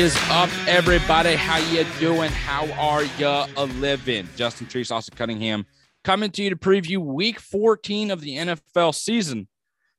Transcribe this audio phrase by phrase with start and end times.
[0.00, 1.34] is up, everybody?
[1.34, 2.30] How you doing?
[2.30, 4.26] How are you a living?
[4.34, 5.66] Justin Treese, Austin Cunningham,
[6.04, 9.46] coming to you to preview Week 14 of the NFL season.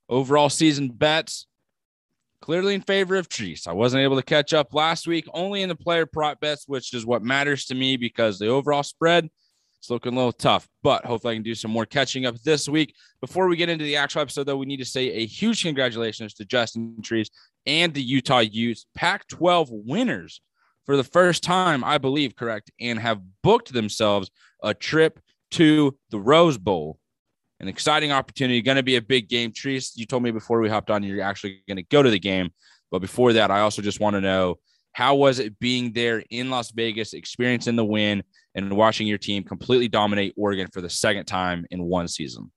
[0.09, 1.45] Overall season bets
[2.41, 3.67] clearly in favor of Treese.
[3.67, 6.95] I wasn't able to catch up last week, only in the player prop bets, which
[6.95, 9.29] is what matters to me because the overall spread
[9.81, 12.69] it's looking a little tough, but hopefully I can do some more catching up this
[12.69, 12.93] week.
[13.19, 16.35] Before we get into the actual episode, though, we need to say a huge congratulations
[16.35, 17.31] to Justin Trees
[17.65, 20.39] and the Utah Utes, Pac 12 winners
[20.85, 24.29] for the first time, I believe, correct, and have booked themselves
[24.61, 25.19] a trip
[25.51, 26.99] to the Rose Bowl.
[27.59, 29.51] An exciting opportunity, going to be a big game.
[29.51, 32.19] Trees, you told me before we hopped on, you're actually going to go to the
[32.19, 32.51] game.
[32.91, 34.59] But before that, I also just want to know
[34.93, 38.21] how was it being there in Las Vegas, experiencing the win,
[38.55, 42.51] and watching your team completely dominate Oregon for the second time in one season.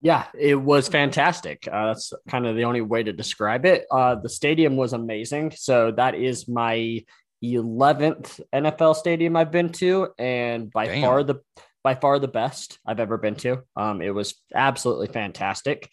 [0.00, 1.66] Yeah, it was fantastic.
[1.66, 3.86] Uh, that's kind of the only way to describe it.
[3.90, 5.52] Uh, the stadium was amazing.
[5.56, 7.02] So that is my
[7.42, 11.02] 11th NFL stadium I've been to, and by Damn.
[11.02, 11.36] far the
[11.82, 13.62] by far the best I've ever been to.
[13.76, 15.90] Um, it was absolutely fantastic.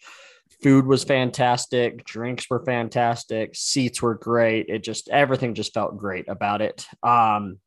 [0.62, 2.04] Food was fantastic.
[2.04, 3.54] Drinks were fantastic.
[3.54, 4.66] Seats were great.
[4.68, 6.86] It just everything just felt great about it.
[7.02, 7.58] Um,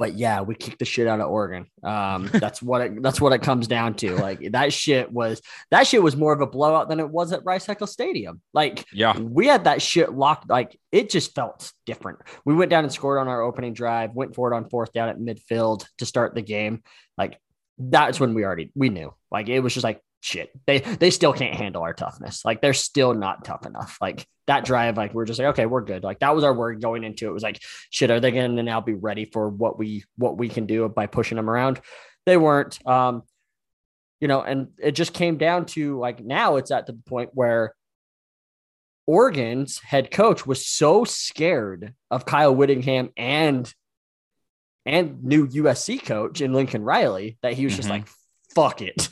[0.00, 1.66] but yeah, we kicked the shit out of Oregon.
[1.82, 4.16] Um, that's what it, that's what it comes down to.
[4.16, 7.44] Like that shit was that shit was more of a blowout than it was at
[7.44, 8.40] Rice Eccles Stadium.
[8.54, 10.48] Like, yeah, we had that shit locked.
[10.48, 12.20] Like it just felt different.
[12.46, 14.14] We went down and scored on our opening drive.
[14.14, 16.82] Went for it on fourth down at midfield to start the game.
[17.18, 17.38] Like
[17.78, 19.12] that's when we already we knew.
[19.30, 20.50] Like it was just like shit.
[20.66, 22.44] They they still can't handle our toughness.
[22.44, 23.98] Like they're still not tough enough.
[24.00, 26.04] Like that drive, like we're just like, okay, we're good.
[26.04, 27.32] Like that was our word going into it.
[27.32, 30.48] Was like, shit, are they going to now be ready for what we what we
[30.48, 31.80] can do by pushing them around?
[32.26, 32.84] They weren't.
[32.86, 33.22] Um,
[34.20, 37.74] you know, and it just came down to like now it's at the point where
[39.06, 43.72] Oregon's head coach was so scared of Kyle Whittingham and
[44.86, 47.78] and new USC coach in Lincoln Riley that he was mm-hmm.
[47.78, 48.08] just like,
[48.54, 49.08] fuck it.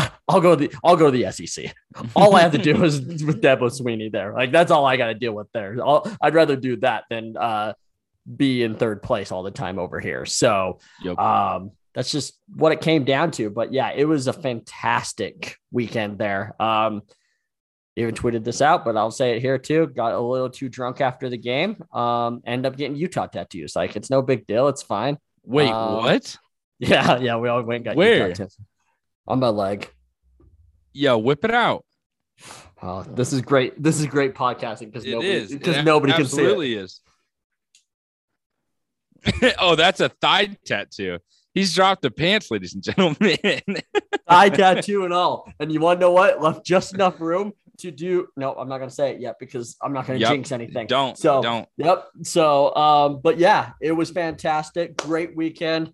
[0.28, 1.74] I'll go the I'll go to the SEC.
[2.14, 4.32] All I have to do is with Dabo Swinney there.
[4.32, 5.76] Like that's all I got to deal with there.
[5.84, 7.74] I'll, I'd rather do that than uh,
[8.36, 10.26] be in third place all the time over here.
[10.26, 11.18] So yep.
[11.18, 13.50] um, that's just what it came down to.
[13.50, 16.54] But yeah, it was a fantastic weekend there.
[16.60, 17.02] Um,
[17.96, 19.88] even tweeted this out, but I'll say it here too.
[19.88, 21.82] Got a little too drunk after the game.
[21.92, 23.74] Um, end up getting Utah tattoos.
[23.74, 24.68] Like it's no big deal.
[24.68, 25.18] It's fine.
[25.44, 26.36] Wait, um, what?
[26.82, 27.36] Yeah, yeah.
[27.36, 28.56] We all went and got where Utah tattoos.
[29.26, 29.90] On my leg.
[30.92, 31.84] Yeah, whip it out.
[32.82, 33.80] Oh, this is great.
[33.80, 36.44] This is great podcasting because nobody because nobody can see it.
[36.44, 37.00] Absolutely is.
[39.58, 41.18] oh, that's a thigh tattoo.
[41.52, 43.36] He's dropped the pants, ladies and gentlemen.
[44.28, 45.52] thigh tattoo and all.
[45.58, 46.40] And you want to know what?
[46.40, 48.28] Left just enough room to do.
[48.36, 50.32] No, I'm not going to say it yet because I'm not going to yep.
[50.32, 50.86] jinx anything.
[50.86, 51.18] Don't.
[51.18, 51.68] So don't.
[51.76, 52.06] Yep.
[52.22, 54.96] So, um, but yeah, it was fantastic.
[54.96, 55.92] Great weekend.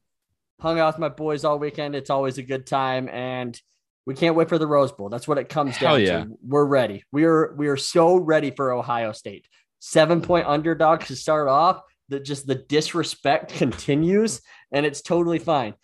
[0.60, 1.94] Hung out with my boys all weekend.
[1.94, 3.60] It's always a good time and
[4.06, 5.08] we can't wait for the Rose Bowl.
[5.08, 6.24] That's what it comes Hell down yeah.
[6.24, 6.38] to.
[6.42, 7.04] We're ready.
[7.12, 9.46] We are we are so ready for Ohio State.
[9.80, 11.82] Seven point underdog to start off.
[12.08, 14.40] That just the disrespect continues,
[14.70, 15.74] and it's totally fine.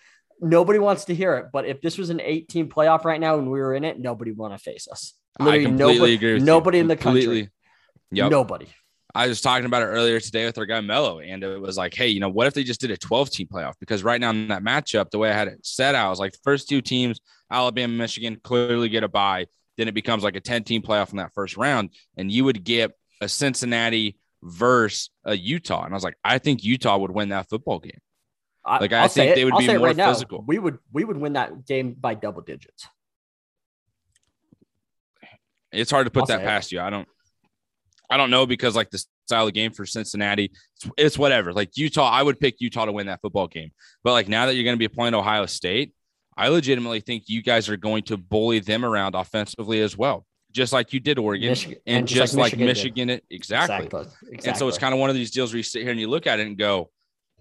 [0.40, 3.50] Nobody wants to hear it, but if this was an 18 playoff right now and
[3.50, 5.14] we were in it, nobody want to face us.
[5.38, 7.50] Literally I completely nobody, agree with nobody in the country.
[8.12, 8.30] Yep.
[8.30, 8.66] Nobody.
[9.14, 11.94] I was talking about it earlier today with our guy Mello, and it was like,
[11.94, 13.74] hey, you know, what if they just did a 12 team playoff?
[13.78, 16.18] Because right now in that matchup, the way I had it set out, I was
[16.18, 19.46] like, the first two teams, Alabama, Michigan, clearly get a bye.
[19.76, 22.64] Then it becomes like a 10 team playoff in that first round, and you would
[22.64, 25.84] get a Cincinnati versus a Utah.
[25.84, 28.00] And I was like, I think Utah would win that football game.
[28.64, 30.38] Like I, I think they would I'll be more right physical.
[30.38, 32.86] Now, we would we would win that game by double digits.
[35.72, 36.76] It's hard to put I'll that past it.
[36.76, 36.80] you.
[36.80, 37.08] I don't
[38.12, 41.52] I don't know because like the style of game for Cincinnati, it's, it's, whatever.
[41.54, 43.70] Like Utah, I would pick Utah to win that football game.
[44.04, 45.94] But like now that you're going to be playing Ohio State,
[46.36, 50.74] I legitimately think you guys are going to bully them around offensively as well, just
[50.74, 53.86] like you did Oregon Michigan, and, just, just like, Michigan, Michigan exactly.
[53.86, 54.00] Exactly.
[54.00, 54.48] exactly.
[54.48, 56.08] And so it's kind of one of these deals where you sit here and you
[56.08, 56.90] look at it and go,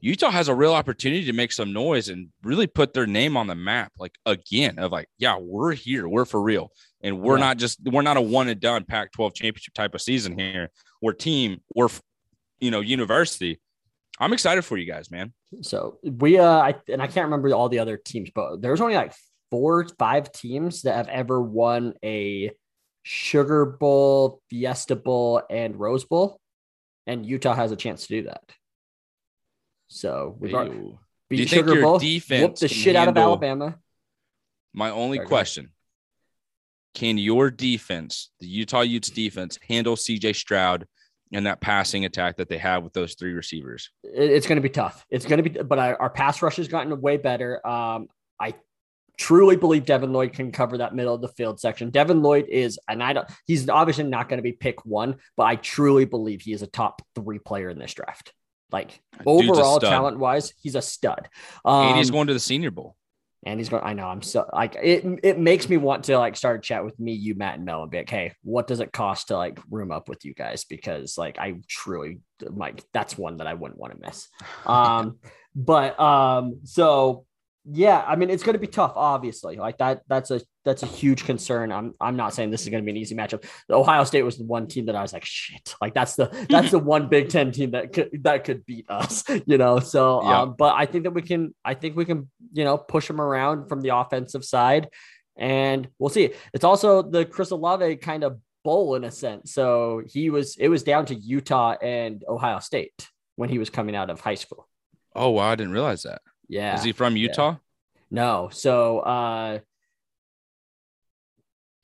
[0.01, 3.45] Utah has a real opportunity to make some noise and really put their name on
[3.45, 6.71] the map, like again, of like, yeah, we're here, we're for real.
[7.01, 7.45] And we're yeah.
[7.45, 10.69] not just we're not a one and done Pac 12 championship type of season here.
[11.01, 11.89] We're team, we're
[12.59, 13.59] you know, university.
[14.19, 15.33] I'm excited for you guys, man.
[15.61, 18.95] So we uh I and I can't remember all the other teams, but there's only
[18.95, 19.13] like
[19.51, 22.51] four, five teams that have ever won a
[23.03, 26.39] Sugar Bowl, Fiesta Bowl, and Rose Bowl.
[27.05, 28.41] And Utah has a chance to do that.
[29.91, 30.53] So we've
[31.29, 33.77] beat Sugar Bowl, whoop the shit out of Alabama.
[34.73, 35.71] My only question
[36.93, 40.87] can your defense, the Utah Utes defense, handle CJ Stroud
[41.33, 43.89] and that passing attack that they have with those three receivers.
[44.03, 45.05] It's going to be tough.
[45.09, 47.65] It's going to be, but our, our pass rush has gotten way better.
[47.65, 48.07] Um,
[48.39, 48.53] I
[49.17, 51.89] truly believe Devin Lloyd can cover that middle of the field section.
[51.89, 55.43] Devin Lloyd is, and I don't, he's obviously not going to be pick one, but
[55.43, 58.33] I truly believe he is a top three player in this draft.
[58.71, 61.29] Like overall talent wise, he's a stud.
[61.65, 62.95] Um, and he's going to the Senior Bowl.
[63.43, 63.83] And he's going.
[63.83, 64.05] I know.
[64.05, 65.03] I'm so like it.
[65.23, 67.81] It makes me want to like start a chat with me, you, Matt, and Mel,
[67.81, 70.63] and be like, "Hey, what does it cost to like room up with you guys?"
[70.63, 74.27] Because like I truly like that's one that I wouldn't want to miss.
[74.67, 75.17] Um,
[75.55, 77.25] but um, so
[77.63, 79.57] yeah, I mean it's going to be tough, obviously.
[79.57, 81.71] Like that, that's a that's a huge concern.
[81.71, 83.45] I'm I'm not saying this is going to be an easy matchup.
[83.69, 86.71] Ohio State was the one team that I was like, shit, like that's the that's
[86.71, 89.79] the one Big Ten team that could that could beat us, you know.
[89.79, 90.41] So, yeah.
[90.41, 93.21] um, but I think that we can, I think we can, you know, push them
[93.21, 94.89] around from the offensive side,
[95.37, 96.31] and we'll see.
[96.53, 99.53] It's also the Chris Olave kind of bowl in a sense.
[99.53, 103.95] So he was, it was down to Utah and Ohio State when he was coming
[103.95, 104.67] out of high school.
[105.15, 106.21] Oh wow, I didn't realize that.
[106.51, 106.75] Yeah.
[106.75, 107.51] Is he from Utah?
[107.51, 107.57] Yeah.
[108.11, 108.49] No.
[108.51, 109.59] So uh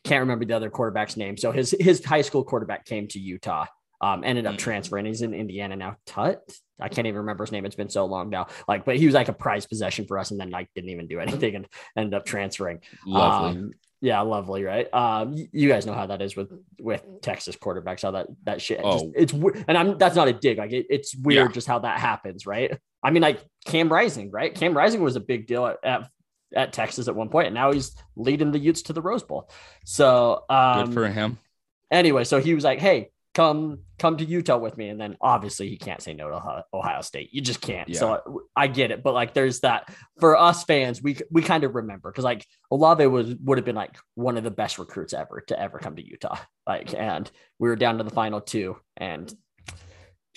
[0.03, 1.37] can't remember the other quarterback's name.
[1.37, 3.65] So his his high school quarterback came to Utah.
[3.99, 4.59] Um, ended up mm.
[4.59, 5.07] transferring.
[5.07, 5.97] He's in Indiana now.
[6.05, 6.39] Tut.
[6.79, 7.65] I can't even remember his name.
[7.65, 8.45] It's been so long now.
[8.67, 11.07] Like, but he was like a prize possession for us, and then like didn't even
[11.07, 12.81] do anything and ended up transferring.
[13.05, 13.49] Lovely.
[13.49, 14.93] Um, yeah, lovely, right?
[14.93, 18.03] Um, you guys know how that is with with Texas quarterbacks.
[18.03, 18.81] How that that shit.
[18.83, 18.99] Oh.
[18.99, 19.33] Just, it's
[19.67, 20.59] and I'm that's not a dig.
[20.59, 21.53] Like it, it's weird yeah.
[21.53, 22.77] just how that happens, right?
[23.01, 24.53] I mean, like Cam Rising, right?
[24.53, 26.09] Cam Rising was a big deal at, at,
[26.55, 29.49] at Texas at one point, and now he's leading the Utes to the Rose Bowl.
[29.85, 31.37] So um, good for him.
[31.91, 35.69] Anyway, so he was like, "Hey, come come to Utah with me," and then obviously
[35.69, 37.33] he can't say no to Ohio State.
[37.33, 37.89] You just can't.
[37.89, 37.99] Yeah.
[37.99, 41.75] So I get it, but like, there's that for us fans, we we kind of
[41.75, 45.43] remember because like Olave was would have been like one of the best recruits ever
[45.47, 46.39] to ever come to Utah.
[46.65, 47.29] Like, and
[47.59, 49.33] we were down to the final two, and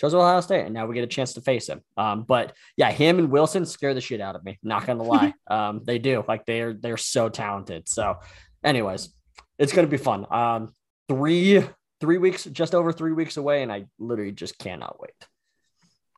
[0.00, 1.82] chose Ohio State, and now we get a chance to face him.
[1.96, 4.58] Um, but yeah, him and Wilson scare the shit out of me.
[4.62, 6.24] Not gonna lie, um, they do.
[6.26, 7.88] Like they're they're so talented.
[7.88, 8.16] So,
[8.64, 9.10] anyways,
[9.58, 10.26] it's gonna be fun.
[10.32, 10.74] Um,
[11.08, 11.62] three
[12.00, 15.12] three weeks, just over three weeks away, and I literally just cannot wait.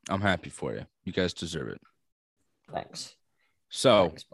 [0.08, 0.86] I'm happy for you.
[1.04, 1.80] You guys deserve it.
[2.72, 3.16] Thanks.
[3.68, 4.24] So Thanks,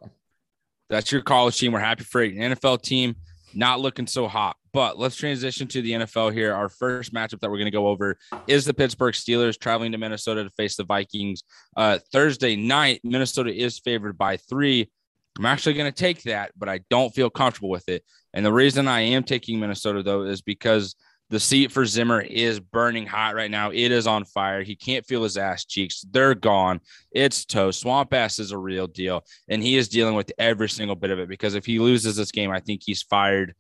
[0.91, 1.73] that's your college team.
[1.73, 2.39] We're happy for you.
[2.39, 3.17] NFL team
[3.59, 4.57] not looking so hot.
[4.73, 6.55] But let's transition to the NFL here.
[6.55, 8.17] Our first matchup that we're going to go over
[8.47, 11.43] is the Pittsburgh Steelers traveling to Minnesota to face the Vikings.
[11.77, 14.89] Uh, Thursday night, Minnesota is favored by three.
[15.37, 18.05] I'm actually going to take that, but I don't feel comfortable with it.
[18.35, 20.95] And the reason I am taking Minnesota, though, is because
[21.31, 23.71] the seat for Zimmer is burning hot right now.
[23.71, 24.63] It is on fire.
[24.63, 26.05] He can't feel his ass cheeks.
[26.11, 26.81] They're gone.
[27.13, 27.81] It's toast.
[27.81, 29.25] Swamp ass is a real deal.
[29.49, 32.33] And he is dealing with every single bit of it because if he loses this
[32.33, 33.55] game, I think he's fired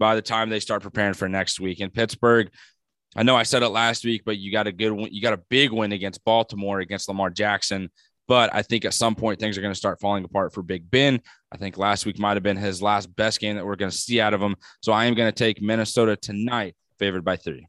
[0.00, 1.80] by the time they start preparing for next week.
[1.80, 2.50] In Pittsburgh,
[3.14, 5.10] I know I said it last week, but you got a good one.
[5.12, 7.90] You got a big win against Baltimore against Lamar Jackson.
[8.26, 10.90] But I think at some point things are going to start falling apart for Big
[10.90, 11.20] Ben.
[11.52, 13.96] I think last week might have been his last best game that we're going to
[13.96, 14.56] see out of him.
[14.80, 17.66] So I am going to take Minnesota tonight, favored by three.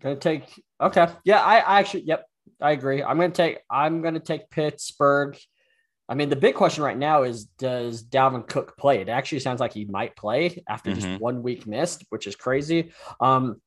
[0.00, 0.44] Gonna take
[0.80, 1.08] okay.
[1.24, 2.26] Yeah, I, I actually yep,
[2.60, 3.02] I agree.
[3.02, 5.38] I'm gonna take I'm gonna take Pittsburgh
[6.08, 9.00] I mean, the big question right now is does Dalvin Cook play?
[9.00, 11.00] It actually sounds like he might play after mm-hmm.
[11.00, 12.92] just one week missed, which is crazy.
[13.20, 13.60] Um,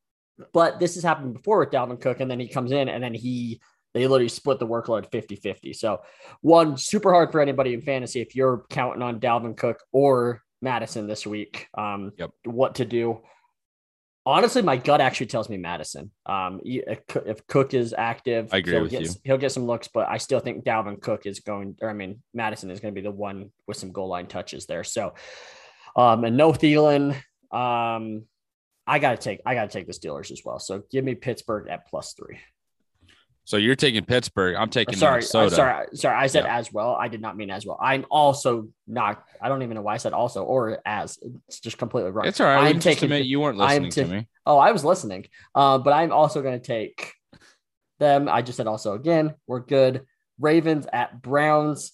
[0.53, 3.13] but this has happened before with Dalvin Cook, and then he comes in and then
[3.13, 3.59] he
[3.93, 5.75] they literally split the workload 50-50.
[5.75, 6.01] So
[6.41, 11.07] one super hard for anybody in fantasy if you're counting on Dalvin Cook or Mattison
[11.07, 11.67] this week.
[11.77, 12.31] Um, yep.
[12.43, 13.21] what to do
[14.27, 16.11] honestly, my gut actually tells me Mattison.
[16.25, 19.09] Um, if Cook is active, I agree he'll with get, you.
[19.23, 22.21] He'll get some looks, but I still think Dalvin Cook is going, or I mean,
[22.33, 24.83] Mattison is going to be the one with some goal line touches there.
[24.83, 25.15] So,
[25.95, 27.15] um, and no Thielen.
[27.51, 28.25] Um,
[28.85, 30.59] I gotta take, I gotta take the Steelers as well.
[30.59, 32.39] So give me Pittsburgh at plus three.
[33.47, 34.57] So you're taking Pittsburgh.
[34.57, 35.55] I'm uh, taking sorry, uh, Minnesota.
[35.55, 36.17] sorry, uh, sorry.
[36.17, 36.57] I said yeah.
[36.57, 36.95] as well.
[36.95, 37.79] I did not mean as well.
[37.81, 39.23] I'm also not.
[39.41, 41.17] I don't even know why I said also or as.
[41.47, 42.27] It's just completely wrong.
[42.27, 42.67] It's all right.
[42.67, 43.05] I'm taking.
[43.05, 44.27] Admit you weren't listening t- to me.
[44.45, 45.27] Oh, I was listening.
[45.55, 47.13] Uh, but I'm also going to take
[47.99, 48.27] them.
[48.27, 49.33] I just said also again.
[49.47, 50.05] We're good.
[50.41, 51.93] Ravens at Browns.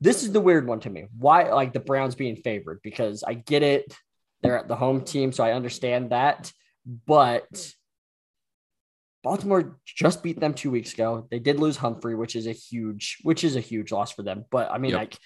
[0.00, 1.04] This is the weird one to me.
[1.18, 2.80] Why like the Browns being favored?
[2.82, 3.94] Because I get it.
[4.42, 6.50] They're at the home team, so I understand that.
[7.06, 7.74] But
[9.24, 11.26] Baltimore just beat them two weeks ago.
[11.30, 14.44] They did lose Humphrey, which is a huge, which is a huge loss for them.
[14.50, 15.00] But I mean, yep.
[15.00, 15.18] like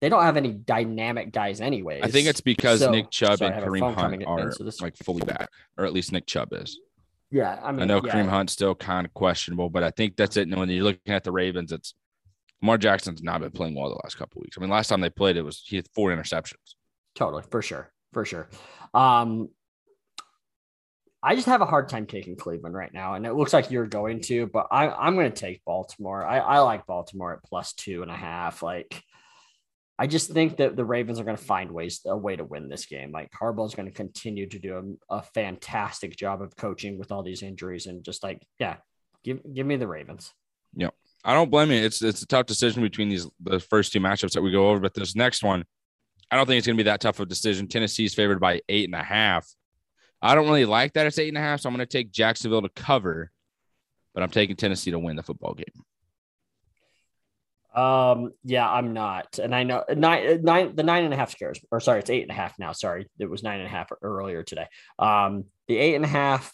[0.00, 2.00] they don't have any dynamic guys anyway.
[2.02, 4.96] I think it's because so, Nick Chubb sorry, and Kareem Hunt are in, so like
[4.96, 6.78] fully back, or at least Nick Chubb is.
[7.30, 8.12] Yeah, I mean, I know yeah.
[8.12, 10.48] Kareem Hunt's still kind of questionable, but I think that's it.
[10.48, 11.94] And when you're looking at the Ravens, it's
[12.60, 14.56] Lamar Jackson's not been playing well the last couple weeks.
[14.58, 16.74] I mean, last time they played, it was he had four interceptions.
[17.14, 18.48] Totally, for sure, for sure.
[18.94, 19.50] Um,
[21.22, 23.86] I just have a hard time taking Cleveland right now, and it looks like you're
[23.86, 26.24] going to, but I, I'm going to take Baltimore.
[26.24, 28.62] I, I like Baltimore at plus two and a half.
[28.62, 29.02] Like,
[29.98, 32.68] I just think that the Ravens are going to find ways a way to win
[32.68, 33.10] this game.
[33.10, 37.10] Like Harbaugh is going to continue to do a, a, fantastic job of coaching with
[37.10, 38.76] all these injuries, and just like yeah,
[39.24, 40.32] give give me the Ravens.
[40.76, 40.90] Yeah,
[41.24, 41.78] I don't blame you.
[41.78, 44.78] It's it's a tough decision between these the first two matchups that we go over,
[44.78, 45.64] but this next one,
[46.30, 47.66] I don't think it's going to be that tough of a decision.
[47.66, 49.48] Tennessee's favored by eight and a half.
[50.20, 52.10] I don't really like that it's eight and a half, so I'm going to take
[52.10, 53.30] Jacksonville to cover,
[54.14, 55.66] but I'm taking Tennessee to win the football game.
[57.74, 61.60] Um, yeah, I'm not, and I know nine, nine, the nine and a half scares,
[61.70, 62.72] or sorry, it's eight and a half now.
[62.72, 64.66] Sorry, it was nine and a half earlier today.
[64.98, 66.52] Um, the eight and a half.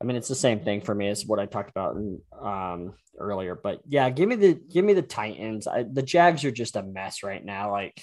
[0.00, 1.96] I mean, it's the same thing for me as what I talked about
[2.40, 5.66] um, earlier, but yeah, give me the give me the Titans.
[5.66, 7.72] I, the Jags are just a mess right now.
[7.72, 8.02] Like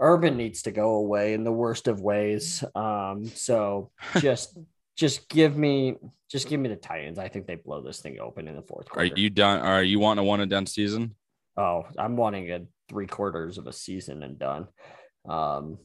[0.00, 2.62] Urban needs to go away in the worst of ways.
[2.74, 3.90] Um, so
[4.20, 4.58] just
[4.96, 5.96] just give me
[6.28, 7.18] just give me the Titans.
[7.18, 9.12] I think they blow this thing open in the fourth quarter.
[9.12, 9.60] Are you done?
[9.60, 11.14] Are you wanting a one and done season?
[11.56, 14.68] Oh, I'm wanting a three quarters of a season and done.
[15.28, 15.78] Um,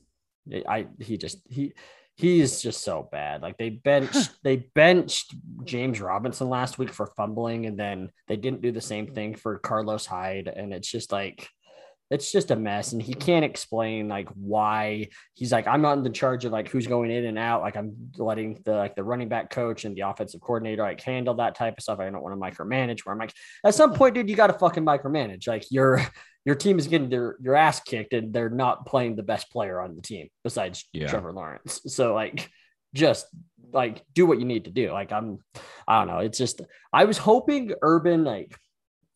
[0.68, 1.74] I he just he
[2.16, 3.42] he's just so bad.
[3.42, 8.62] Like they benched they benched James Robinson last week for fumbling, and then they didn't
[8.62, 11.48] do the same thing for Carlos Hyde, and it's just like
[12.14, 16.04] it's just a mess and he can't explain like why he's like i'm not in
[16.04, 19.04] the charge of like who's going in and out like i'm letting the like the
[19.04, 22.00] running back coach and the offensive coordinator like handle that type of stuff.
[22.00, 23.34] I don't want to micromanage where i'm like
[23.66, 25.48] at some point dude you got to fucking micromanage.
[25.48, 26.06] Like your
[26.46, 29.82] your team is getting their your ass kicked and they're not playing the best player
[29.82, 31.08] on the team besides yeah.
[31.08, 31.82] trevor lawrence.
[31.88, 32.48] So like
[32.94, 33.26] just
[33.72, 34.92] like do what you need to do.
[34.92, 35.40] Like i'm
[35.88, 36.20] i don't know.
[36.20, 38.56] It's just i was hoping urban like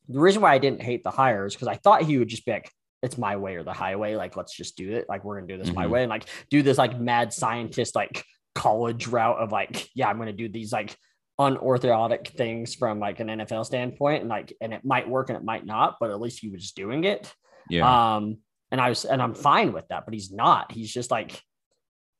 [0.10, 2.46] the reason why I didn't hate the hire is because I thought he would just
[2.46, 2.72] be like,
[3.04, 4.16] it's my way or the highway.
[4.16, 5.06] Like, let's just do it.
[5.08, 5.80] Like, we're gonna do this mm-hmm.
[5.80, 8.24] my way and like do this like mad scientist like
[8.56, 10.96] college route of like, yeah, I'm gonna do these like
[11.40, 15.44] unorthodox things from like an NFL standpoint, and like, and it might work and it
[15.44, 17.32] might not, but at least he was doing it.
[17.70, 18.16] Yeah.
[18.16, 18.38] Um,
[18.72, 20.72] and I was, and I'm fine with that, but he's not.
[20.72, 21.42] He's just like,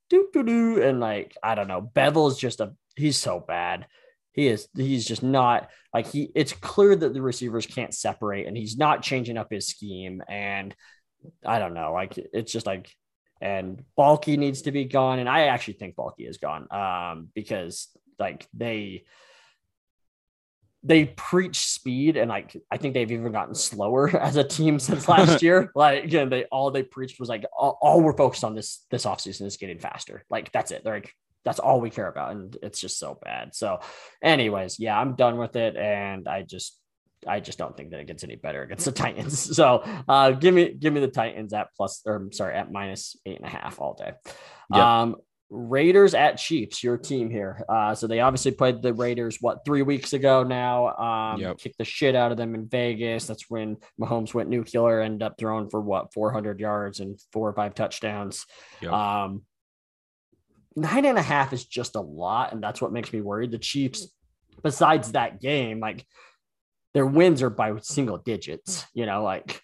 [0.08, 1.82] do do do, and like I don't know.
[1.94, 3.86] Bevell's just a he's so bad.
[4.38, 8.56] He is he's just not like he it's clear that the receivers can't separate and
[8.56, 10.76] he's not changing up his scheme and
[11.44, 12.88] I don't know like it's just like
[13.40, 17.88] and Baalke needs to be gone and I actually think Baalke is gone um because
[18.20, 19.02] like they
[20.84, 25.08] they preach speed and like I think they've even gotten slower as a team since
[25.08, 25.72] last year.
[25.74, 29.04] Like again, they all they preached was like all, all, we're focused on this this
[29.04, 30.24] offseason is getting faster.
[30.30, 30.84] Like that's it.
[30.84, 31.12] They're like
[31.44, 32.32] that's all we care about.
[32.32, 33.54] And it's just so bad.
[33.54, 33.80] So,
[34.22, 35.76] anyways, yeah, I'm done with it.
[35.76, 36.78] And I just,
[37.26, 39.56] I just don't think that it gets any better against the Titans.
[39.56, 43.36] So, uh, give me, give me the Titans at plus, or sorry, at minus eight
[43.36, 44.12] and a half all day.
[44.72, 44.82] Yep.
[44.82, 45.16] Um,
[45.50, 47.64] Raiders at Chiefs, your team here.
[47.68, 50.94] Uh, so they obviously played the Raiders what three weeks ago now.
[50.96, 51.58] Um, yep.
[51.58, 53.26] kicked the shit out of them in Vegas.
[53.26, 57.54] That's when Mahomes went nuclear, ended up throwing for what 400 yards and four or
[57.54, 58.44] five touchdowns.
[58.82, 58.92] Yep.
[58.92, 59.42] Um,
[60.78, 63.50] nine and a half is just a lot, and that's what makes me worried.
[63.50, 64.08] The Chiefs,
[64.62, 66.06] besides that game, like
[66.94, 68.86] their wins are by single digits.
[68.94, 69.60] You know, like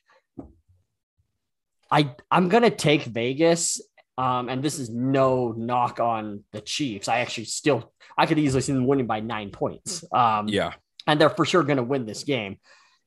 [1.90, 3.80] I I'm gonna take Vegas.
[4.16, 7.08] Um, and this is no knock on the Chiefs.
[7.08, 10.04] I actually still I could easily see them winning by nine points.
[10.12, 10.74] Um, yeah,
[11.06, 12.58] and they're for sure going to win this game.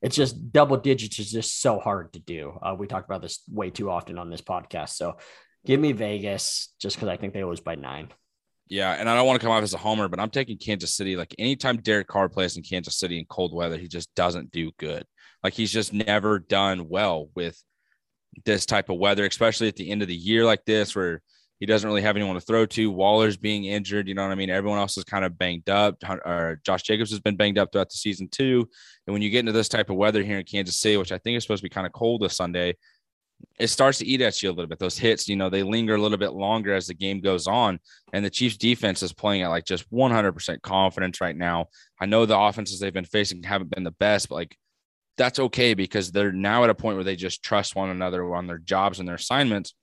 [0.02, 2.58] It's just double digits is just so hard to do.
[2.62, 4.90] Uh, we talk about this way too often on this podcast.
[4.90, 5.18] So
[5.68, 8.08] Give me Vegas just because I think they lose by nine.
[8.70, 10.96] Yeah, and I don't want to come off as a homer, but I'm taking Kansas
[10.96, 11.18] City.
[11.18, 14.72] Like anytime Derek Carr plays in Kansas City in cold weather, he just doesn't do
[14.80, 15.04] good.
[15.44, 17.62] Like he's just never done well with
[18.46, 21.22] this type of weather, especially at the end of the year like this, where
[21.60, 22.90] he doesn't really have anyone to throw to.
[22.90, 24.50] Waller's being injured, you know what I mean?
[24.50, 25.98] Everyone else is kind of banged up.
[26.08, 28.70] Or Josh Jacobs has been banged up throughout the season too.
[29.06, 31.18] And when you get into this type of weather here in Kansas City, which I
[31.18, 32.78] think is supposed to be kind of cold this Sunday,
[33.60, 34.79] it starts to eat at you a little bit.
[34.79, 37.79] Those hits, you know, they linger a little bit longer as the game goes on.
[38.13, 41.67] And the Chiefs defense is playing at like just 100% confidence right now.
[42.00, 44.58] I know the offenses they've been facing haven't been the best, but like
[45.17, 48.46] that's okay because they're now at a point where they just trust one another on
[48.46, 49.74] their jobs and their assignments.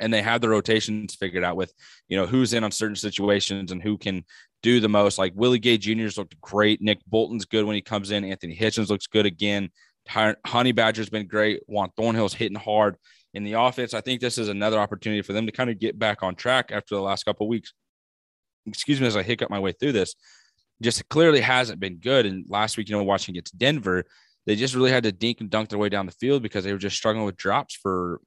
[0.00, 1.72] And they have the rotations figured out with,
[2.08, 4.24] you know, who's in on certain situations and who can
[4.62, 5.18] do the most.
[5.18, 6.80] Like Willie Gay Jr.'s looked great.
[6.80, 8.24] Nick Bolton's good when he comes in.
[8.24, 9.70] Anthony Hitchens looks good again.
[10.08, 11.62] Honey Badger's been great.
[11.66, 12.96] Juan Thornhill's hitting hard
[13.32, 13.94] in the offense.
[13.94, 16.70] I think this is another opportunity for them to kind of get back on track
[16.72, 17.72] after the last couple weeks.
[18.66, 20.14] Excuse me as I hiccup my way through this.
[20.82, 22.26] Just clearly hasn't been good.
[22.26, 24.04] And last week, you know, watching against Denver,
[24.46, 26.72] they just really had to dink and dunk their way down the field because they
[26.72, 28.20] were just struggling with drops for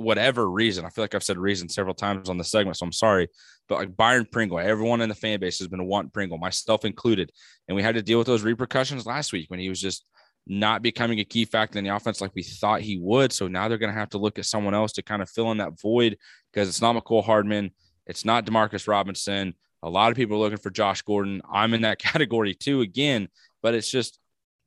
[0.00, 2.92] whatever reason, I feel like I've said reason several times on the segment, so I'm
[2.92, 3.28] sorry.
[3.68, 7.30] But like Byron Pringle, everyone in the fan base has been wanting Pringle, myself included.
[7.68, 10.04] And we had to deal with those repercussions last week when he was just
[10.50, 13.32] not becoming a key factor in the offense like we thought he would.
[13.32, 15.52] So now they're going to have to look at someone else to kind of fill
[15.52, 16.18] in that void
[16.52, 17.70] because it's not Mecole Hardman.
[18.04, 19.54] It's not Demarcus Robinson.
[19.84, 21.40] A lot of people are looking for Josh Gordon.
[21.50, 23.28] I'm in that category too, again,
[23.62, 24.18] but it's just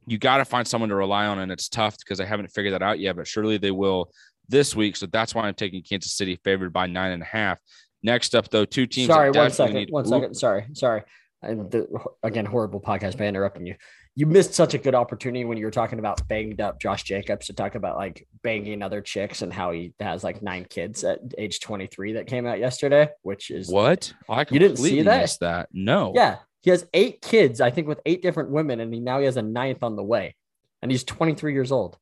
[0.07, 2.73] you got to find someone to rely on, and it's tough because I haven't figured
[2.73, 4.09] that out yet, but surely they will
[4.47, 4.95] this week.
[4.95, 7.59] So that's why I'm taking Kansas City favored by nine and a half.
[8.01, 9.07] Next up, though, two teams.
[9.07, 9.75] Sorry, one second.
[9.75, 10.35] Need- one second.
[10.35, 11.03] Sorry, sorry.
[11.41, 11.87] The,
[12.23, 13.75] again, horrible podcast by interrupting you
[14.15, 17.47] you missed such a good opportunity when you were talking about banged up Josh Jacobs
[17.47, 21.19] to talk about like banging other chicks and how he has like nine kids at
[21.37, 25.35] age 23 that came out yesterday, which is what I you didn't see that?
[25.41, 25.69] that.
[25.73, 26.13] No.
[26.15, 26.37] Yeah.
[26.61, 29.35] He has eight kids, I think, with eight different women, and he now he has
[29.35, 30.35] a ninth on the way.
[30.81, 31.97] And he's 23 years old.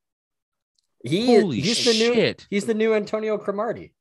[1.04, 1.98] He Holy he's shit.
[1.98, 3.94] the new he's the new Antonio Cromartie.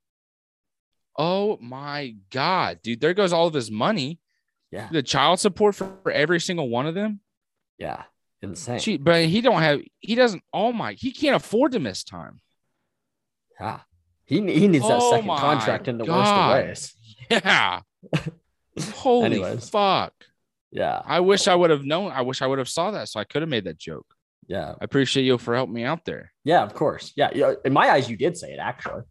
[1.17, 3.00] Oh my god, dude.
[3.00, 4.19] There goes all of his money.
[4.71, 4.88] Yeah.
[4.90, 7.21] The child support for every single one of them.
[7.80, 8.04] Yeah,
[8.42, 8.78] insane.
[8.78, 9.80] She, but he don't have.
[9.99, 10.44] He doesn't.
[10.52, 10.92] Oh my!
[10.92, 12.40] He can't afford to miss time.
[13.58, 13.80] Yeah,
[14.26, 16.16] he he needs that oh second contract in the God.
[16.16, 16.94] worst of ways.
[17.44, 17.80] Yeah.
[18.94, 19.68] Holy Anyways.
[19.68, 20.12] fuck.
[20.72, 21.00] Yeah.
[21.04, 22.10] I wish I would have known.
[22.12, 24.06] I wish I would have saw that, so I could have made that joke.
[24.49, 24.75] Yeah.
[24.80, 26.32] I appreciate you for helping me out there.
[26.44, 27.12] Yeah, of course.
[27.14, 27.30] Yeah.
[27.64, 29.02] In my eyes, you did say it actually.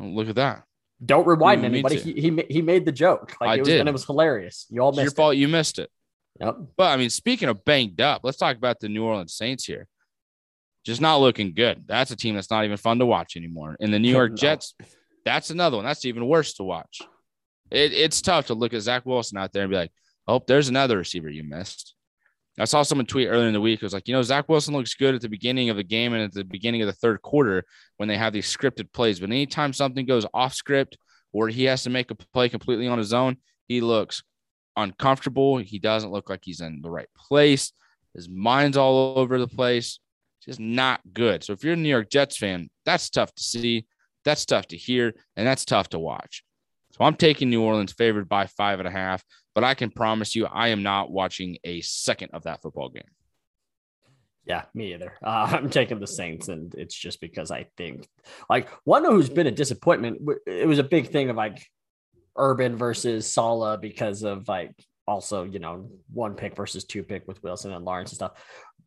[0.00, 0.64] Oh, look at that.
[1.04, 1.98] Don't rewind anybody.
[1.98, 3.36] He, he he made the joke.
[3.40, 3.80] Like I it was, did.
[3.80, 4.66] and it was hilarious.
[4.68, 5.16] You all missed it's your it.
[5.16, 5.36] fault.
[5.36, 5.90] You missed it.
[6.38, 6.56] Yep.
[6.76, 9.86] But I mean, speaking of banged up, let's talk about the New Orleans Saints here.
[10.84, 11.84] Just not looking good.
[11.86, 13.76] That's a team that's not even fun to watch anymore.
[13.80, 14.36] And the New York no.
[14.36, 14.74] Jets,
[15.24, 15.84] that's another one.
[15.84, 17.02] That's even worse to watch.
[17.70, 19.92] It, it's tough to look at Zach Wilson out there and be like,
[20.26, 21.94] oh, there's another receiver you missed.
[22.58, 23.78] I saw someone tweet earlier in the week.
[23.78, 26.12] It was like, you know, Zach Wilson looks good at the beginning of the game
[26.12, 27.64] and at the beginning of the third quarter
[27.96, 29.20] when they have these scripted plays.
[29.20, 30.98] But anytime something goes off script
[31.32, 34.22] or he has to make a play completely on his own, he looks
[34.76, 35.58] uncomfortable.
[35.58, 37.72] He doesn't look like he's in the right place.
[38.14, 40.00] His mind's all over the place.
[40.44, 41.44] Just not good.
[41.44, 43.86] So if you're a New York Jets fan, that's tough to see.
[44.24, 46.44] That's tough to hear, and that's tough to watch.
[46.92, 50.34] So I'm taking New Orleans favored by five and a half, but I can promise
[50.34, 53.02] you I am not watching a second of that football game.
[54.44, 55.12] Yeah, me either.
[55.22, 58.08] Uh, I'm taking the Saints, and it's just because I think,
[58.48, 60.22] like, one who's been a disappointment.
[60.46, 61.64] It was a big thing of like
[62.36, 64.74] Urban versus Saleh because of like
[65.06, 68.32] also, you know, one pick versus two pick with Wilson and Lawrence and stuff.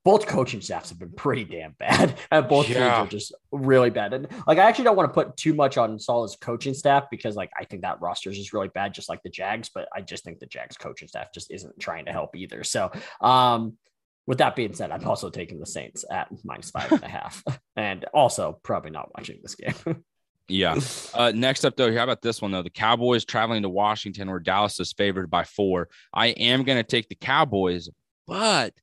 [0.06, 2.18] Both coaching staffs have been pretty damn bad.
[2.32, 2.76] And both yeah.
[2.76, 4.14] teams are just really bad.
[4.14, 7.36] And like, I actually don't want to put too much on Saleh's coaching staff because
[7.36, 10.02] like, I think that roster is just really bad, just like the Jags, but I
[10.02, 12.64] just think the Jags coaching staff just isn't trying to help either.
[12.64, 13.78] So, um,
[14.26, 17.44] with that being said, I'm also taking the Saints at minus five and a half,
[17.76, 19.74] and also probably not watching this game.
[20.48, 20.80] Yeah.
[21.16, 22.64] Uh, next up, though, how about this one, though?
[22.64, 25.88] The Cowboys traveling to Washington, where Dallas is favored by four.
[26.12, 27.88] I am going to take the Cowboys,
[28.26, 28.74] but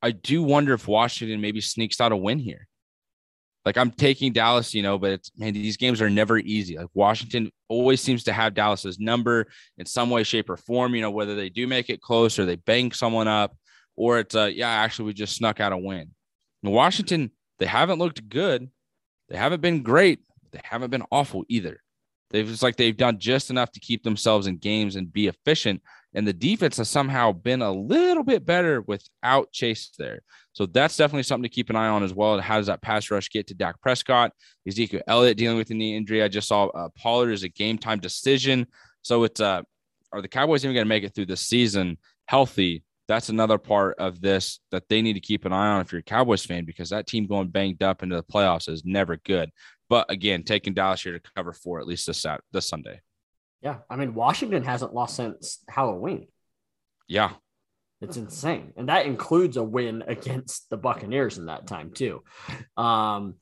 [0.00, 2.66] I do wonder if Washington maybe sneaks out a win here.
[3.64, 6.78] Like I'm taking Dallas, you know, but it's man, these games are never easy.
[6.78, 10.94] Like Washington always seems to have Dallas's number in some way, shape, or form.
[10.94, 13.54] You know, whether they do make it close or they bank someone up,
[13.94, 16.12] or it's uh, yeah, actually we just snuck out a win.
[16.62, 18.70] In Washington, they haven't looked good.
[19.28, 20.20] They haven't been great,
[20.52, 21.80] they haven't been awful either.
[22.30, 25.82] They've just like they've done just enough to keep themselves in games and be efficient.
[26.14, 30.20] And the defense has somehow been a little bit better without Chase there.
[30.52, 32.40] So that's definitely something to keep an eye on as well.
[32.40, 34.32] How does that pass rush get to Dak Prescott?
[34.66, 36.22] Ezekiel Elliott dealing with a knee injury.
[36.22, 38.66] I just saw uh, Pollard is a game time decision.
[39.02, 39.62] So it's uh,
[40.12, 42.82] are the Cowboys even going to make it through the season healthy?
[43.08, 46.00] That's another part of this that they need to keep an eye on if you're
[46.00, 49.50] a Cowboys fan because that team going banged up into the playoffs is never good.
[49.88, 53.00] But again, taking Dallas here to cover four at least this Sat this Sunday.
[53.62, 56.28] Yeah, I mean Washington hasn't lost since Halloween.
[57.08, 57.32] Yeah,
[58.00, 62.22] it's insane, and that includes a win against the Buccaneers in that time too.
[62.76, 63.36] Um,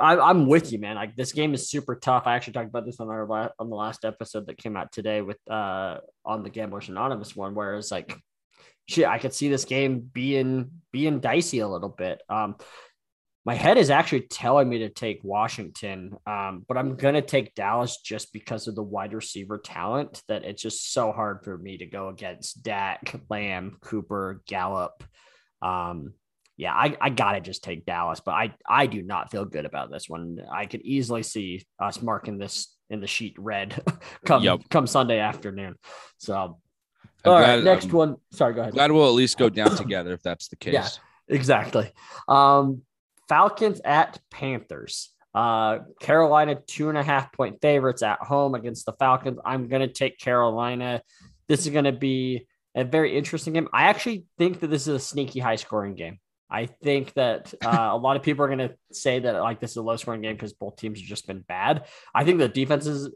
[0.00, 0.96] I, am with you, man.
[0.96, 2.24] Like this game is super tough.
[2.26, 5.22] I actually talked about this on our on the last episode that came out today
[5.22, 8.16] with uh on the Gamblers Anonymous one, where it's like,
[8.88, 12.20] shit, I could see this game being being dicey a little bit.
[12.28, 12.56] Um,
[13.44, 17.98] my head is actually telling me to take Washington, um, but I'm gonna take Dallas
[18.04, 20.20] just because of the wide receiver talent.
[20.26, 25.04] That it's just so hard for me to go against Dak, Lamb, Cooper, Gallup.
[25.62, 26.14] Um,
[26.56, 29.90] yeah, I, I gotta just take Dallas, but I I do not feel good about
[29.90, 30.40] this one.
[30.50, 33.82] I could easily see us marking this in the sheet red
[34.24, 34.60] come yep.
[34.70, 35.76] come Sunday afternoon.
[36.16, 36.58] So, all
[37.24, 38.16] glad, right, next um, one.
[38.32, 38.72] Sorry, go ahead.
[38.72, 40.72] Glad we'll at least go down together if that's the case.
[40.72, 40.88] Yeah,
[41.28, 41.92] exactly.
[42.26, 42.82] Um,
[43.28, 45.10] Falcons at Panthers.
[45.34, 49.38] Uh, Carolina, two and a half point favorites at home against the Falcons.
[49.44, 51.02] I'm going to take Carolina.
[51.46, 53.68] This is going to be a very interesting game.
[53.70, 56.18] I actually think that this is a sneaky high scoring game.
[56.50, 59.72] I think that uh, a lot of people are going to say that like this
[59.72, 61.86] is a low scoring game because both teams have just been bad.
[62.14, 63.12] I think the defenses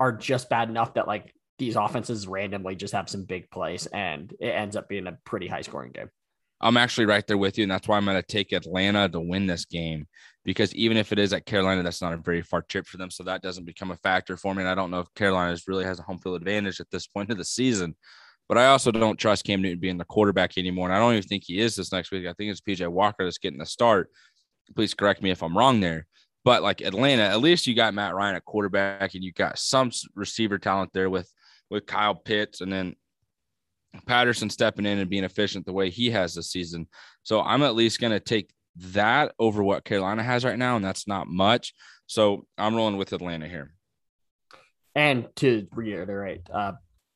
[0.00, 4.32] are just bad enough that like these offenses randomly just have some big plays and
[4.40, 6.08] it ends up being a pretty high scoring game.
[6.60, 9.20] I'm actually right there with you, and that's why I'm going to take Atlanta to
[9.20, 10.08] win this game
[10.44, 13.10] because even if it is at Carolina, that's not a very far trip for them,
[13.10, 14.62] so that doesn't become a factor for me.
[14.62, 17.30] And I don't know if Carolina really has a home field advantage at this point
[17.30, 17.94] of the season.
[18.48, 20.88] But I also don't trust Cam Newton being the quarterback anymore.
[20.88, 22.26] And I don't even think he is this next week.
[22.26, 24.10] I think it's PJ Walker that's getting the start.
[24.74, 26.06] Please correct me if I'm wrong there.
[26.44, 29.90] But like Atlanta, at least you got Matt Ryan at quarterback and you got some
[30.14, 31.30] receiver talent there with
[31.70, 32.96] with Kyle Pitts and then
[34.06, 36.86] Patterson stepping in and being efficient the way he has this season.
[37.22, 40.84] So I'm at least going to take that over what Carolina has right now, and
[40.84, 41.74] that's not much.
[42.06, 43.74] So I'm rolling with Atlanta here.
[44.94, 46.72] And to reiterate, uh,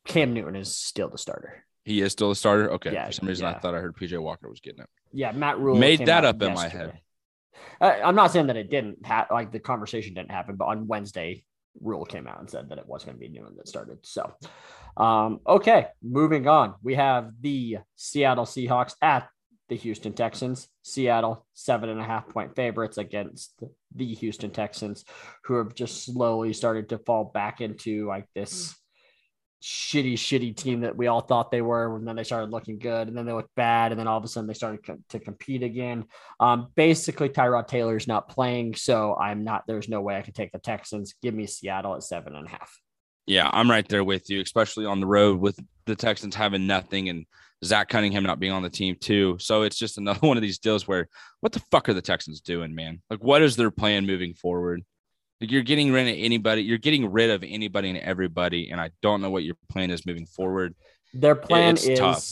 [0.06, 1.64] Cam Newton is still the starter.
[1.84, 2.70] He is still the starter.
[2.72, 2.92] Okay.
[2.92, 3.56] Yeah, For some reason, yeah.
[3.56, 4.88] I thought I heard PJ Walker was getting it.
[5.12, 6.98] Yeah, Matt Rhule Made that up in my head.
[7.80, 10.86] Uh, I'm not saying that it didn't ha- like the conversation didn't happen, but on
[10.86, 11.44] Wednesday,
[11.80, 13.98] Rhule came out and said that it was going to be Newton that started.
[14.02, 14.32] So,
[14.96, 16.74] um, okay, moving on.
[16.82, 19.28] We have the Seattle Seahawks at
[19.68, 20.68] the Houston Texans.
[20.82, 23.62] Seattle seven and a half point favorites against
[23.94, 25.04] the Houston Texans,
[25.44, 28.74] who have just slowly started to fall back into like this
[29.62, 31.96] shitty, shitty team that we all thought they were.
[31.96, 34.24] And then they started looking good, and then they looked bad, and then all of
[34.24, 36.04] a sudden they started co- to compete again.
[36.40, 39.64] Um, basically, Tyrod Taylor's not playing, so I'm not.
[39.66, 41.14] There's no way I could take the Texans.
[41.22, 42.76] Give me Seattle at seven and a half.
[43.26, 47.08] Yeah, I'm right there with you, especially on the road with the Texans having nothing
[47.08, 47.24] and
[47.64, 49.36] Zach Cunningham not being on the team too.
[49.38, 51.08] So it's just another one of these deals where
[51.40, 53.00] what the fuck are the Texans doing, man?
[53.10, 54.82] Like, what is their plan moving forward?
[55.42, 58.90] Like, you're getting rid of anybody, you're getting rid of anybody and everybody, and I
[59.02, 60.76] don't know what your plan is moving forward.
[61.14, 62.30] Their plan It's is tough.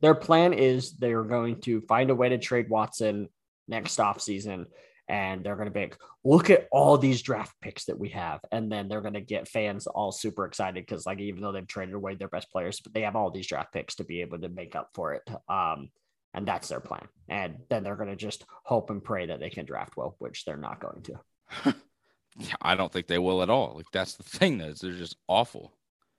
[0.00, 3.28] their plan is they're going to find a way to trade Watson
[3.66, 4.66] next offseason.
[5.08, 8.38] And they're going to be like, look at all these draft picks that we have.
[8.52, 11.66] And then they're going to get fans all super excited because, like, even though they've
[11.66, 14.38] traded away their best players, but they have all these draft picks to be able
[14.38, 15.28] to make up for it.
[15.48, 15.90] Um,
[16.32, 17.08] and that's their plan.
[17.28, 20.44] And then they're going to just hope and pray that they can draft well, which
[20.44, 21.74] they're not going to.
[22.38, 23.74] Yeah, I don't think they will at all.
[23.76, 25.72] Like, that's the thing, is they're just awful.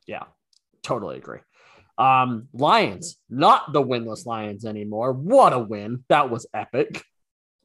[0.07, 0.23] Yeah,
[0.81, 1.39] totally agree.
[1.97, 5.13] Um, Lions, not the winless Lions anymore.
[5.13, 6.03] What a win!
[6.09, 7.03] That was epic.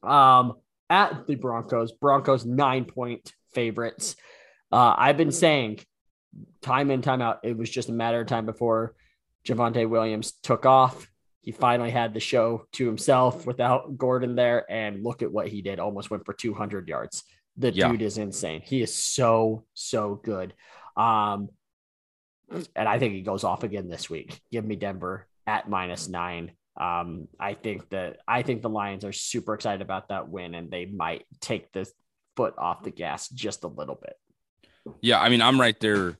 [0.03, 0.53] Um,
[0.89, 4.15] at the Broncos, Broncos nine point favorites.
[4.71, 5.79] Uh, I've been saying
[6.61, 8.95] time in, time out, it was just a matter of time before
[9.45, 11.09] Javonte Williams took off.
[11.41, 14.69] He finally had the show to himself without Gordon there.
[14.69, 15.79] And look at what he did.
[15.79, 17.23] Almost went for 200 yards.
[17.59, 17.91] The Yeah.
[17.91, 18.61] dude is insane.
[18.61, 20.53] He is so, so good.
[20.97, 21.49] Um,
[22.75, 24.41] and I think he goes off again this week.
[24.51, 26.53] Give me Denver at minus nine.
[26.79, 30.71] Um, I think that I think the Lions are super excited about that win, and
[30.71, 31.87] they might take the
[32.35, 34.15] foot off the gas just a little bit.
[35.01, 36.17] Yeah, I mean, I'm right there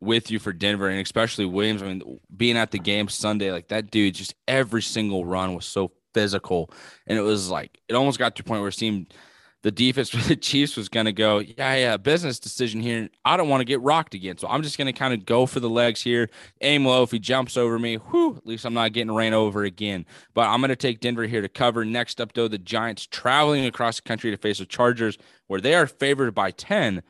[0.00, 1.82] with you for Denver and especially Williams.
[1.82, 5.64] I mean, being at the game Sunday, like that dude, just every single run was
[5.64, 6.70] so physical.
[7.06, 9.14] And it was like, it almost got to a point where it seemed
[9.62, 13.08] the defense for the Chiefs was going to go, yeah, yeah, business decision here.
[13.24, 14.36] I don't want to get rocked again.
[14.38, 16.28] So I'm just going to kind of go for the legs here,
[16.60, 17.04] aim low.
[17.04, 20.04] If he jumps over me, whew, at least I'm not getting ran over again.
[20.34, 21.84] But I'm going to take Denver here to cover.
[21.84, 25.74] Next up, though, the Giants traveling across the country to face the Chargers, where they
[25.74, 27.02] are favored by 10.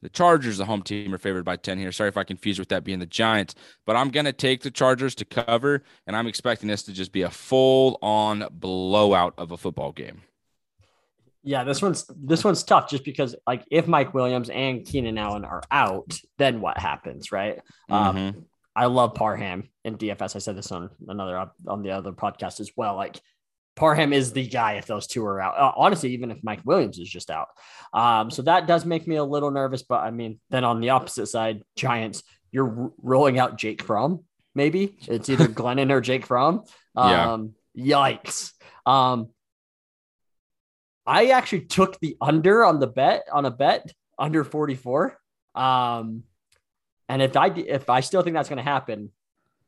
[0.00, 1.92] The Chargers, the home team, are favored by 10 here.
[1.92, 3.54] Sorry if I confused with that being the Giants,
[3.86, 7.12] but I'm going to take the Chargers to cover, and I'm expecting this to just
[7.12, 10.22] be a full on blowout of a football game.
[11.44, 15.44] Yeah, this one's this one's tough just because like if Mike Williams and Keenan Allen
[15.44, 17.60] are out, then what happens, right?
[17.90, 18.44] Um, Mhm.
[18.74, 20.34] I love Parham in DFS.
[20.36, 22.94] I said this on another on the other podcast as well.
[22.96, 23.20] Like
[23.74, 25.58] Parham is the guy if those two are out.
[25.58, 27.48] Uh, honestly, even if Mike Williams is just out,
[27.92, 29.82] um, so that does make me a little nervous.
[29.82, 34.24] But I mean, then on the opposite side, Giants, you're r- rolling out Jake Fromm.
[34.54, 36.62] Maybe it's either Glennon or Jake Fromm.
[36.96, 37.32] Yeah.
[37.32, 38.52] Um, Yikes.
[38.86, 39.28] Um,
[41.06, 45.18] I actually took the under on the bet on a bet under 44.
[45.54, 46.24] Um,
[47.08, 49.10] and if I if I still think that's going to happen,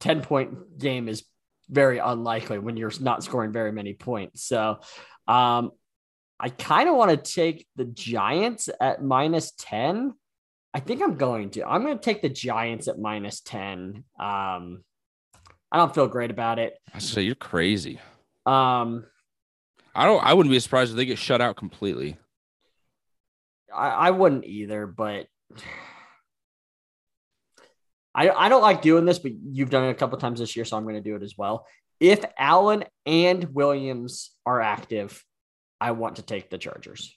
[0.01, 1.25] 10 point game is
[1.69, 4.45] very unlikely when you're not scoring very many points.
[4.45, 4.79] So,
[5.27, 5.73] um,
[6.39, 10.13] I kind of want to take the Giants at minus 10.
[10.75, 11.67] I think I'm going to.
[11.67, 14.05] I'm going to take the Giants at minus 10.
[14.19, 14.85] Um,
[15.71, 16.77] I don't feel great about it.
[16.93, 18.01] I say you're crazy.
[18.47, 19.07] Um,
[19.95, 20.25] I don't.
[20.25, 22.17] I wouldn't be surprised if they get shut out completely.
[23.73, 25.27] I, I wouldn't either, but
[28.15, 30.65] I, I don't like doing this, but you've done it a couple times this year,
[30.65, 31.67] so I'm going to do it as well.
[31.99, 35.25] If Allen and Williams are active,
[35.81, 37.17] I want to take the Chargers.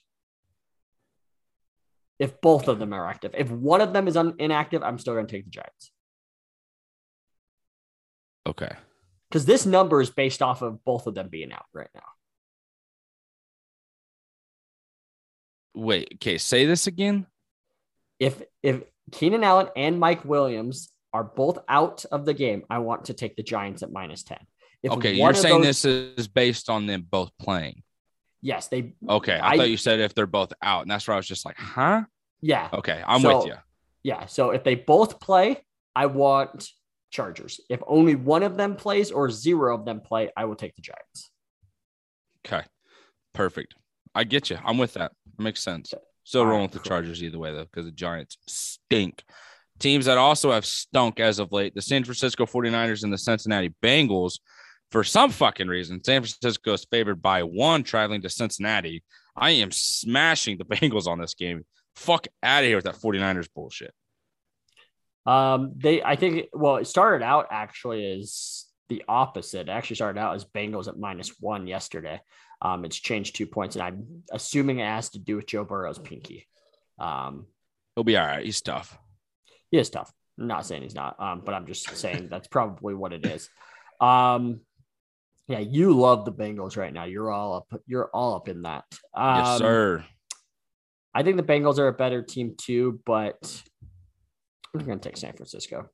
[2.18, 5.14] If both of them are active, if one of them is un- inactive, I'm still
[5.14, 5.92] going to take the Giants.
[8.46, 8.72] Okay.
[9.28, 12.02] Because this number is based off of both of them being out right now.
[15.78, 17.24] Wait, okay, say this again.
[18.18, 23.04] If if Keenan Allen and Mike Williams are both out of the game, I want
[23.06, 24.38] to take the Giants at minus 10.
[24.82, 27.84] If okay, you're saying those- this is based on them both playing.
[28.42, 31.14] Yes, they Okay, I, I- thought you said if they're both out, and that's where
[31.14, 32.02] I was just like, huh?
[32.40, 32.68] yeah.
[32.72, 33.54] Okay, I'm So- with you.
[34.02, 34.26] Yeah.
[34.26, 35.64] So if they both play,
[35.94, 36.68] I want
[37.10, 37.60] Chargers.
[37.70, 40.82] If only one of them plays or zero of them play, I will take the
[40.82, 41.30] Giants.
[42.44, 42.64] Okay,
[43.32, 43.74] perfect.
[44.14, 44.58] I get you.
[44.64, 45.12] I'm with that.
[45.38, 45.94] Makes sense.
[46.24, 46.80] Still rolling with the.
[46.80, 49.22] Chargers either way, though, because the Giants stink.
[49.78, 53.72] Teams that also have stunk as of late the San Francisco 49ers and the Cincinnati
[53.82, 54.40] Bengals.
[54.90, 59.04] For some fucking reason, San Francisco is favored by one traveling to Cincinnati.
[59.36, 61.64] I am smashing the Bengals on this game.
[61.94, 63.92] Fuck out of here with that 49ers bullshit.
[65.26, 69.68] Um, they I think well, it started out actually as the opposite.
[69.68, 72.20] It actually started out as Bengals at minus one yesterday.
[72.60, 75.98] Um, it's changed two points, and I'm assuming it has to do with Joe Burrow's
[75.98, 76.46] pinky.
[76.98, 77.46] Um,
[77.94, 78.44] He'll be all right.
[78.44, 78.96] He's tough.
[79.70, 80.12] he is tough.
[80.38, 83.48] I'm not saying he's not, um, but I'm just saying that's probably what it is.
[84.00, 84.60] Um,
[85.48, 87.04] yeah, you love the Bengals right now.
[87.04, 87.80] You're all up.
[87.86, 88.84] You're all up in that.
[89.14, 90.04] Um, yes, sir.
[91.14, 93.62] I think the Bengals are a better team too, but
[94.74, 95.88] I'm going to take San Francisco.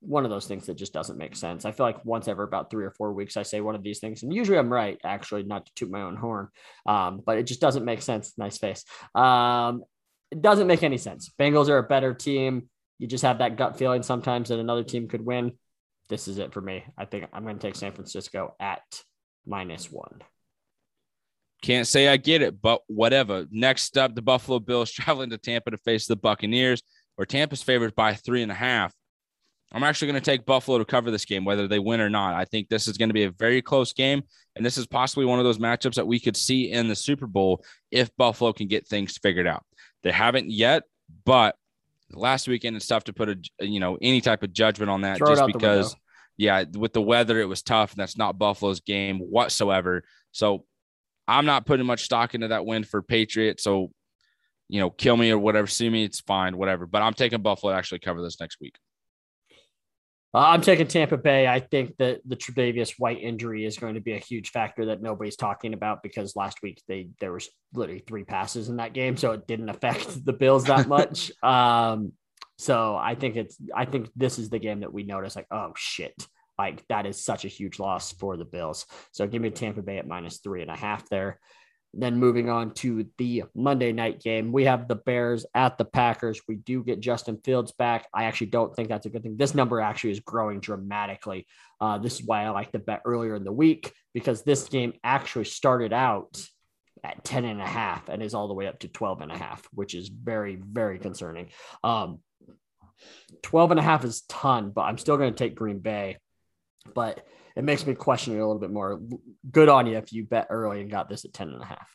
[0.00, 1.64] One of those things that just doesn't make sense.
[1.64, 3.98] I feel like once every about three or four weeks, I say one of these
[3.98, 4.98] things, and usually I'm right.
[5.04, 6.48] Actually, not to toot my own horn,
[6.86, 8.32] um, but it just doesn't make sense.
[8.38, 8.84] Nice face.
[9.14, 9.84] Um,
[10.30, 11.30] it doesn't make any sense.
[11.38, 12.68] Bengals are a better team.
[12.98, 15.52] You just have that gut feeling sometimes that another team could win.
[16.08, 16.84] This is it for me.
[16.98, 18.82] I think I'm going to take San Francisco at
[19.46, 20.22] minus one.
[21.62, 23.46] Can't say I get it, but whatever.
[23.50, 26.82] Next up, the Buffalo Bills traveling to Tampa to face the Buccaneers,
[27.16, 28.92] where Tampa's favored by three and a half.
[29.72, 32.34] I'm actually going to take Buffalo to cover this game, whether they win or not.
[32.34, 34.22] I think this is going to be a very close game,
[34.56, 37.26] and this is possibly one of those matchups that we could see in the Super
[37.26, 39.64] Bowl if Buffalo can get things figured out.
[40.02, 40.84] They haven't yet,
[41.24, 41.56] but
[42.12, 45.18] last weekend it's tough to put a you know any type of judgment on that
[45.18, 45.94] Throw just because
[46.36, 50.02] yeah, with the weather it was tough, and that's not Buffalo's game whatsoever.
[50.32, 50.64] So
[51.28, 53.62] I'm not putting much stock into that win for Patriots.
[53.62, 53.92] So,
[54.68, 56.86] you know, kill me or whatever, sue me, it's fine, whatever.
[56.86, 58.74] But I'm taking Buffalo to actually cover this next week.
[60.32, 61.48] Uh, I'm taking Tampa Bay.
[61.48, 65.02] I think that the Tre'Davious White injury is going to be a huge factor that
[65.02, 69.16] nobody's talking about because last week they there was literally three passes in that game,
[69.16, 71.32] so it didn't affect the Bills that much.
[71.42, 72.12] um,
[72.58, 75.72] so I think it's I think this is the game that we notice like oh
[75.76, 76.14] shit,
[76.58, 78.86] like that is such a huge loss for the Bills.
[79.10, 81.40] So give me Tampa Bay at minus three and a half there.
[81.92, 86.40] Then moving on to the Monday night game, we have the Bears at the Packers.
[86.46, 88.06] We do get Justin Fields back.
[88.14, 89.36] I actually don't think that's a good thing.
[89.36, 91.46] This number actually is growing dramatically.
[91.80, 94.92] Uh, this is why I like the bet earlier in the week because this game
[95.02, 96.40] actually started out
[97.02, 99.36] at 10 and a half and is all the way up to 12 and a
[99.38, 101.48] half, which is very, very concerning.
[101.82, 102.20] Um,
[103.42, 106.18] 12 and a half is ton, but I'm still going to take Green Bay.
[106.94, 109.00] But it makes me question it a little bit more.
[109.50, 111.90] Good on you if you bet early and got this at 10 and a half.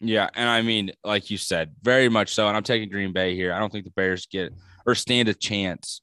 [0.00, 0.28] Yeah.
[0.34, 2.46] And I mean, like you said, very much so.
[2.46, 3.52] And I'm taking Green Bay here.
[3.52, 4.52] I don't think the Bears get
[4.86, 6.02] or stand a chance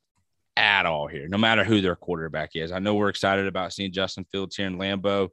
[0.57, 2.71] at all here, no matter who their quarterback is.
[2.71, 5.29] I know we're excited about seeing Justin Fields here in Lambeau.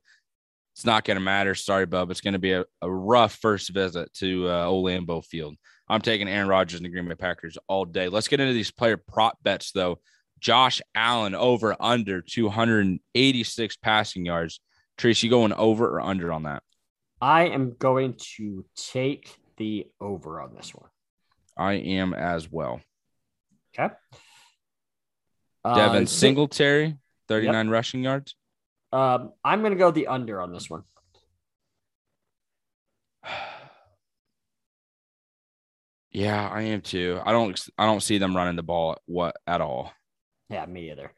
[0.75, 1.55] It's not going to matter.
[1.55, 2.11] Sorry, Bub.
[2.11, 5.57] It's going to be a, a rough first visit to uh, old Lambeau Field.
[5.89, 8.09] I'm taking Aaron Rodgers and the Green Bay Packers all day.
[8.09, 9.99] Let's get into these player prop bets, though.
[10.43, 14.61] Josh Allen over under 286 passing yards.
[14.99, 16.65] Tracy, you going over or under on that?
[17.21, 20.91] I am going to take the over on this one.
[21.57, 22.81] I am as well.
[23.79, 23.95] Okay.
[25.65, 28.35] Uh, Devin si- Singletary, 39 rushing yards.
[28.93, 30.83] Um, I'm going to go the under on this one.
[36.15, 37.19] Yeah, I am too.
[37.25, 39.91] I don't I don't see them running the ball what at all.
[40.53, 41.13] Yeah, me either.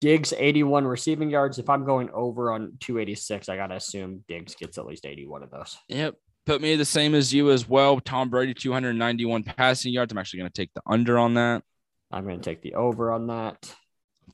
[0.00, 1.58] Diggs 81 receiving yards.
[1.58, 5.42] If I'm going over on 286, I got to assume Diggs gets at least 81
[5.42, 5.76] of those.
[5.88, 6.14] Yep.
[6.46, 8.00] Put me the same as you as well.
[8.00, 10.10] Tom Brady, 291 passing yards.
[10.10, 11.62] I'm actually going to take the under on that.
[12.10, 13.74] I'm going to take the over on that.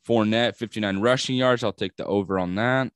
[0.06, 1.64] Fournette, 59 rushing yards.
[1.64, 2.92] I'll take the over on that.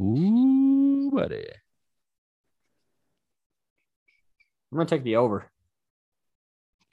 [0.00, 1.48] Ooh, buddy.
[4.70, 5.50] I'm gonna take the over.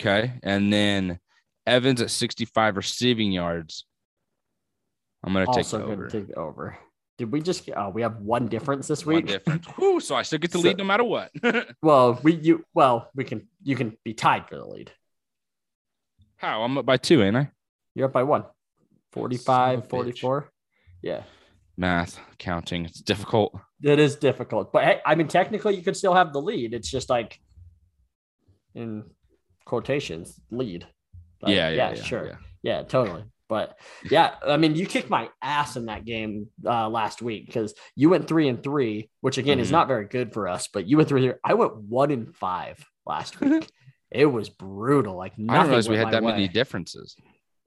[0.01, 0.33] Okay.
[0.43, 1.19] And then
[1.65, 3.85] Evans at 65 receiving yards.
[5.23, 6.07] I'm going to take Also over.
[6.07, 6.77] take over.
[7.17, 7.67] Did we just?
[7.75, 9.27] Oh, we have one difference this One week.
[9.27, 9.65] difference.
[9.77, 11.31] Whew, so I still get to So- lead no matter what.
[11.81, 14.91] Well, we you well we can you can be tied for the lead.
[16.37, 16.63] How?
[16.63, 17.49] I'm up by two, ain't I?
[17.95, 18.43] You're up by one.
[19.13, 19.89] 45, of a bitch.
[19.89, 20.51] 44.
[21.01, 21.23] Yeah.
[21.77, 22.83] Math, counting.
[22.85, 23.57] It's difficult.
[23.81, 26.73] It is difficult, but hey, I mean, technically, you could still have the lead.
[26.73, 27.39] It's just like
[28.73, 29.03] in
[29.65, 30.87] quotations, lead.
[31.41, 32.35] Like, yeah, yeah, yeah, sure, yeah.
[32.63, 32.83] yeah.
[32.83, 33.23] totally.
[33.47, 33.77] But
[34.09, 38.09] yeah, I mean, you kicked my ass in that game uh, last week because you
[38.09, 39.73] went three and three, which again is Mhm.
[39.73, 40.67] not very good for us.
[40.67, 41.31] But you went three.
[41.43, 43.69] I went one and five last week.
[44.09, 45.15] it was brutal.
[45.15, 47.15] Like I didn't realize we had that many differences.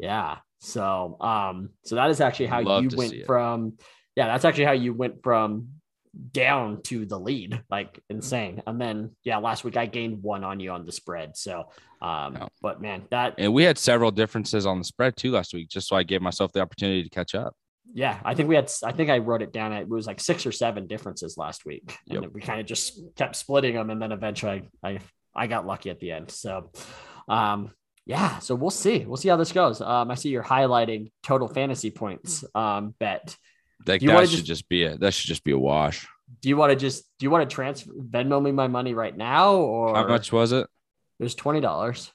[0.00, 0.38] Yeah.
[0.60, 3.74] So um so that is actually how Love you went from
[4.16, 5.68] yeah, that's actually how you went from
[6.32, 7.62] down to the lead.
[7.70, 8.62] Like insane.
[8.66, 11.36] And then yeah, last week I gained one on you on the spread.
[11.36, 11.68] So
[12.00, 12.48] um Oh.
[12.62, 15.88] but man, that And we had several differences on the spread too last week, just
[15.88, 17.54] so I gave myself the opportunity to catch up.
[17.94, 19.72] yeah, I think we had I think I wrote it down.
[19.72, 21.96] It was like six or seven differences last week.
[22.10, 22.32] And Yep.
[22.32, 24.98] we kind of just kept splitting them and then eventually I, I
[25.34, 26.30] I got lucky at the end.
[26.30, 26.70] So
[27.28, 27.70] um
[28.06, 29.04] yeah, so we'll see.
[29.04, 29.82] We'll see how this goes.
[29.82, 33.36] Um, I see you're highlighting total fantasy points um, bet.
[33.86, 36.06] Like that should just- just, be a that should just be a wash.
[36.40, 39.14] do you want to just do you want to transfer Venmo me my money right
[39.16, 40.66] now or How much was it?
[41.18, 42.12] There's twenty dollars.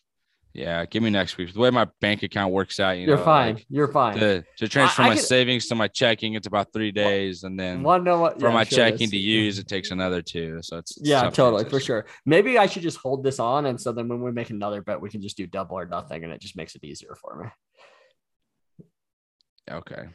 [0.56, 1.52] Yeah, give me next week.
[1.52, 3.56] The way my bank account works out, you You're know, fine.
[3.56, 4.20] like, You're fine.
[4.20, 7.60] to, to transfer I my could- savings to my checking, it's about three days, and
[7.60, 10.60] then Want to what for yeah, my sure checking to use, it takes another two.
[10.62, 12.06] So it's it's Yeah, totally for sure.
[12.28, 15.02] Maybe I should just hold this on, and so then when we make another bet,
[15.02, 18.86] we can just do double or nothing, and it just makes it easier for me.
[19.72, 20.06] Okay.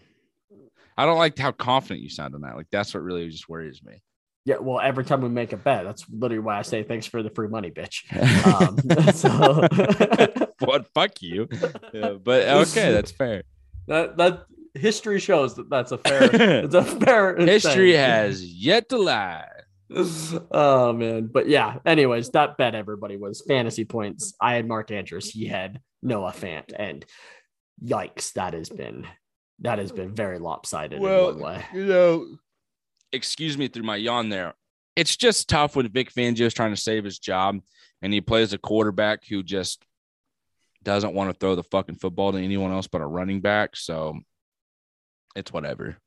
[0.97, 2.57] I don't like how confident you sound on that.
[2.57, 4.03] Like that's what really just worries me.
[4.49, 7.23] Yeah, well, every time we make a bet, that's literally why I say thanks for
[7.23, 7.97] the free money, bitch.
[8.49, 8.79] Um,
[9.13, 10.87] so what?
[10.95, 11.49] Fuck you.
[11.93, 13.43] Yeah, but okay, that's fair.
[13.89, 16.31] that that history shows that that's a fair.
[16.65, 17.37] it's a fair.
[17.37, 18.01] History thing.
[18.01, 19.45] has yet to lie.
[20.53, 25.31] oh man but yeah anyways that bet everybody was fantasy points i had mark andrews
[25.31, 27.07] he had noah fant and
[27.83, 29.07] yikes that has been
[29.61, 32.27] that has been very lopsided Well, in one way You know,
[33.13, 34.55] excuse me through my yawn there.
[34.97, 37.61] It's just tough when Vic Fangio is trying to save his job
[38.03, 39.85] and he plays a quarterback who just
[40.83, 43.77] doesn't want to throw the fucking football to anyone else but a running back.
[43.77, 44.19] So
[45.37, 45.99] it's whatever.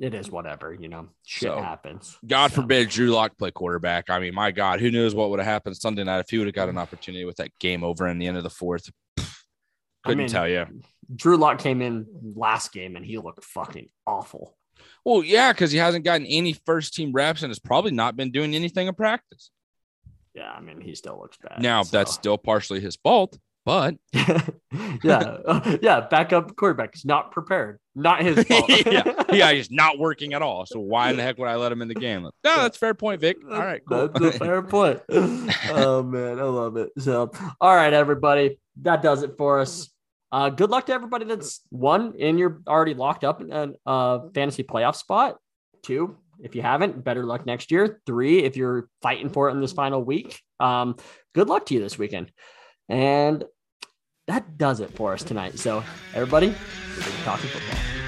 [0.00, 4.08] it is whatever you know shit So, happens God So, forbid Drew Lock play quarterback.
[4.10, 6.46] I mean, my God, who knows what would have happened Sunday night if he would
[6.46, 8.90] have got an opportunity with that game over in the end of the fourth.
[10.04, 10.66] Couldn't mean, tell you.
[11.14, 14.56] drew lock came in last game and he looked fucking awful
[15.04, 18.30] Well, yeah, because he hasn't gotten any first team reps and has probably not been
[18.30, 19.50] doing anything in practice.
[20.34, 21.96] yeah i mean he still looks bad Now, so.
[21.96, 23.96] that's still partially his fault, but
[25.02, 25.38] yeah
[25.82, 30.42] yeah backup quarterback is not prepared not his fault yeah, yeah, he's not working at
[30.42, 30.64] all.
[30.64, 32.22] So why in the heck would I let him in the game?
[32.22, 33.36] No, that's a fair point, Vic.
[33.50, 34.08] All right, cool.
[34.08, 35.00] That's a fair point.
[35.10, 36.90] oh man, I love it.
[36.98, 39.90] So, all right, everybody, that does it for us.
[40.32, 44.62] Uh, good luck to everybody that's one and you're already locked up in a fantasy
[44.62, 45.36] playoff spot.
[45.82, 48.00] Two, if you haven't, better luck next year.
[48.06, 50.96] Three, if you're fighting for it in this final week, um,
[51.34, 52.30] good luck to you this weekend.
[52.88, 53.44] And
[54.26, 55.58] that does it for us tonight.
[55.58, 55.82] So,
[56.14, 57.99] everybody, we're talking football.